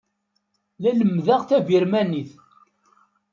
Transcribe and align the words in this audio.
La 0.81 0.91
lemmdeɣ 0.93 1.41
tabirmanit. 1.49 2.31